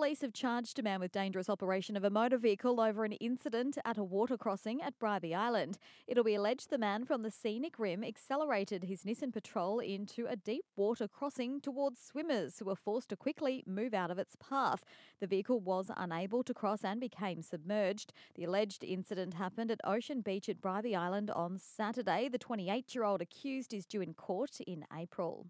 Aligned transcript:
police 0.00 0.22
have 0.22 0.32
charged 0.32 0.78
a 0.78 0.82
man 0.82 0.98
with 0.98 1.12
dangerous 1.12 1.50
operation 1.50 1.94
of 1.94 2.04
a 2.04 2.08
motor 2.08 2.38
vehicle 2.38 2.80
over 2.80 3.04
an 3.04 3.12
incident 3.12 3.76
at 3.84 3.98
a 3.98 4.02
water 4.02 4.38
crossing 4.38 4.80
at 4.80 4.98
Bribie 4.98 5.34
Island. 5.34 5.76
It'll 6.06 6.24
be 6.24 6.36
alleged 6.36 6.70
the 6.70 6.78
man 6.78 7.04
from 7.04 7.20
the 7.20 7.30
scenic 7.30 7.78
rim 7.78 8.02
accelerated 8.02 8.84
his 8.84 9.02
Nissan 9.02 9.30
Patrol 9.30 9.78
into 9.78 10.24
a 10.24 10.36
deep 10.36 10.64
water 10.74 11.06
crossing 11.06 11.60
towards 11.60 12.00
swimmers 12.00 12.58
who 12.58 12.64
were 12.64 12.76
forced 12.76 13.10
to 13.10 13.16
quickly 13.16 13.62
move 13.66 13.92
out 13.92 14.10
of 14.10 14.18
its 14.18 14.36
path. 14.36 14.84
The 15.20 15.26
vehicle 15.26 15.60
was 15.60 15.90
unable 15.94 16.44
to 16.44 16.54
cross 16.54 16.82
and 16.82 16.98
became 16.98 17.42
submerged. 17.42 18.14
The 18.36 18.44
alleged 18.44 18.82
incident 18.82 19.34
happened 19.34 19.70
at 19.70 19.82
Ocean 19.84 20.22
Beach 20.22 20.48
at 20.48 20.62
Bribie 20.62 20.96
Island 20.96 21.30
on 21.30 21.58
Saturday. 21.58 22.30
The 22.30 22.38
28 22.38 22.94
year 22.94 23.04
old 23.04 23.20
accused 23.20 23.74
is 23.74 23.84
due 23.84 24.00
in 24.00 24.14
court 24.14 24.60
in 24.66 24.86
April. 24.96 25.48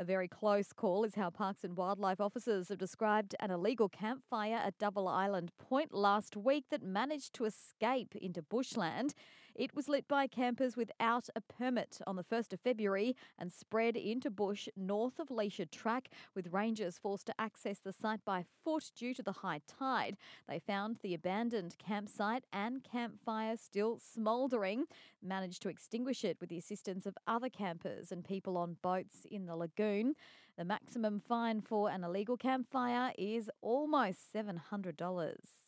A 0.00 0.04
very 0.04 0.28
close 0.28 0.72
call 0.72 1.02
is 1.02 1.16
how 1.16 1.28
Parks 1.28 1.64
and 1.64 1.76
Wildlife 1.76 2.20
officers 2.20 2.68
have 2.68 2.78
described 2.78 3.34
an 3.40 3.50
illegal 3.50 3.88
campfire 3.88 4.54
at 4.54 4.78
Double 4.78 5.08
Island 5.08 5.50
Point 5.58 5.92
last 5.92 6.36
week 6.36 6.66
that 6.70 6.84
managed 6.84 7.34
to 7.34 7.46
escape 7.46 8.14
into 8.14 8.40
bushland. 8.40 9.12
It 9.58 9.74
was 9.74 9.88
lit 9.88 10.06
by 10.06 10.28
campers 10.28 10.76
without 10.76 11.28
a 11.34 11.40
permit 11.40 12.00
on 12.06 12.14
the 12.14 12.22
1st 12.22 12.52
of 12.52 12.60
February 12.60 13.16
and 13.40 13.52
spread 13.52 13.96
into 13.96 14.30
bush 14.30 14.68
north 14.76 15.18
of 15.18 15.30
Leisha 15.30 15.68
Track, 15.68 16.10
with 16.32 16.52
rangers 16.52 16.96
forced 16.96 17.26
to 17.26 17.40
access 17.40 17.80
the 17.80 17.92
site 17.92 18.24
by 18.24 18.44
foot 18.62 18.92
due 18.94 19.12
to 19.14 19.22
the 19.22 19.32
high 19.32 19.60
tide. 19.66 20.16
They 20.48 20.60
found 20.60 20.98
the 21.02 21.12
abandoned 21.12 21.76
campsite 21.76 22.44
and 22.52 22.84
campfire 22.84 23.56
still 23.56 23.98
smouldering, 23.98 24.84
managed 25.20 25.62
to 25.62 25.68
extinguish 25.68 26.24
it 26.24 26.36
with 26.40 26.50
the 26.50 26.58
assistance 26.58 27.04
of 27.04 27.18
other 27.26 27.48
campers 27.48 28.12
and 28.12 28.24
people 28.24 28.56
on 28.56 28.76
boats 28.80 29.26
in 29.28 29.46
the 29.46 29.56
lagoon. 29.56 30.14
The 30.56 30.64
maximum 30.64 31.18
fine 31.18 31.62
for 31.62 31.90
an 31.90 32.04
illegal 32.04 32.36
campfire 32.36 33.12
is 33.18 33.50
almost 33.60 34.32
$700. 34.32 35.67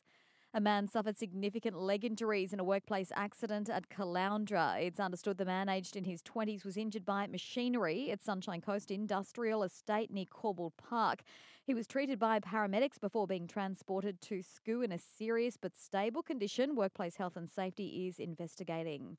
A 0.53 0.61
man 0.61 0.89
suffered 0.89 1.17
significant 1.17 1.81
leg 1.81 2.05
injuries 2.05 2.53
in 2.53 2.59
a 2.59 2.65
workplace 2.65 3.13
accident 3.15 3.71
at 3.71 3.89
Caloundra. 3.89 4.83
It's 4.83 4.99
understood 4.99 5.39
the 5.39 5.45
man, 5.45 5.69
aged 5.69 5.95
in 5.95 6.03
his 6.03 6.23
20s, 6.23 6.65
was 6.65 6.77
injured 6.77 7.05
by 7.05 7.29
machinery 7.29 8.11
at 8.11 8.21
Sunshine 8.21 8.61
Coast 8.61 8.91
Industrial 8.91 9.63
Estate 9.63 10.11
near 10.11 10.25
Corbould 10.25 10.73
Park. 10.77 11.23
He 11.65 11.73
was 11.73 11.87
treated 11.87 12.19
by 12.19 12.41
paramedics 12.41 13.01
before 13.01 13.29
being 13.29 13.47
transported 13.47 14.21
to 14.23 14.43
SCU 14.43 14.85
in 14.85 14.91
a 14.91 14.99
serious 14.99 15.57
but 15.57 15.77
stable 15.77 16.25
condition. 16.25 16.75
Workplace 16.75 17.15
Health 17.15 17.37
and 17.37 17.49
Safety 17.49 18.09
is 18.09 18.19
investigating. 18.19 19.19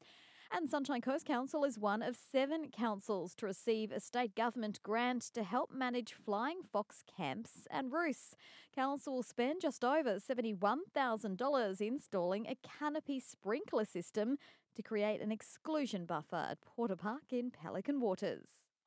And 0.54 0.70
Sunshine 0.70 1.00
Coast 1.00 1.26
Council 1.26 1.64
is 1.64 1.80
one 1.80 2.02
of 2.02 2.18
seven 2.18 2.72
councils 2.72 3.34
to 3.36 3.46
receive 3.46 3.90
a 3.90 4.02
state 4.02 4.36
government 4.36 4.84
grant 4.84 5.22
to 5.34 5.44
help 5.44 5.72
manage 5.72 6.12
flying 6.12 6.60
fox 6.74 7.06
camps 7.18 7.66
and 7.72 7.94
roosts. 7.94 8.36
Council 8.76 9.14
will 9.16 9.24
spend 9.24 9.62
just 9.62 9.86
over 9.86 10.18
$71,000 10.18 11.82
installing 11.82 12.48
a 12.48 12.58
canopy 12.68 13.22
sprinkler 13.22 13.86
system 13.86 14.38
to 14.76 14.82
create 14.82 15.22
an 15.22 15.32
exclusion 15.32 16.06
buffer 16.06 16.48
at 16.52 16.62
Porter 16.62 16.98
Park 16.98 17.32
in 17.32 17.50
Pelican 17.50 18.02
Waters. 18.02 18.71